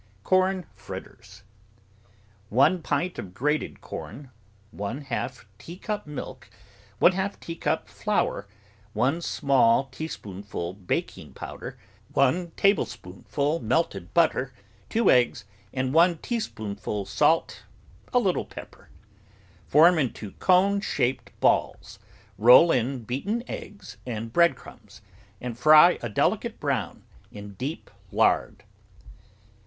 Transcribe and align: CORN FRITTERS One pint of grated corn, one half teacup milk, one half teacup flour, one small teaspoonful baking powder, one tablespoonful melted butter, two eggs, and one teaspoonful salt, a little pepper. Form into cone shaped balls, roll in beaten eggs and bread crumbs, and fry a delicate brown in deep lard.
CORN 0.23 0.65
FRITTERS 0.75 1.43
One 2.49 2.81
pint 2.81 3.19
of 3.19 3.35
grated 3.35 3.81
corn, 3.81 4.31
one 4.71 5.01
half 5.01 5.47
teacup 5.59 6.07
milk, 6.07 6.49
one 6.97 7.11
half 7.11 7.39
teacup 7.39 7.87
flour, 7.87 8.47
one 8.93 9.21
small 9.21 9.83
teaspoonful 9.91 10.73
baking 10.73 11.33
powder, 11.33 11.77
one 12.13 12.49
tablespoonful 12.57 13.59
melted 13.59 14.11
butter, 14.15 14.55
two 14.89 15.11
eggs, 15.11 15.45
and 15.71 15.93
one 15.93 16.17
teaspoonful 16.17 17.05
salt, 17.05 17.61
a 18.11 18.17
little 18.17 18.45
pepper. 18.45 18.89
Form 19.67 19.99
into 19.99 20.31
cone 20.39 20.81
shaped 20.81 21.29
balls, 21.39 21.99
roll 22.39 22.71
in 22.71 23.03
beaten 23.03 23.43
eggs 23.47 23.97
and 24.07 24.33
bread 24.33 24.55
crumbs, 24.55 25.03
and 25.39 25.59
fry 25.59 25.99
a 26.01 26.09
delicate 26.09 26.59
brown 26.59 27.03
in 27.31 27.53
deep 27.53 27.91
lard. 28.11 28.63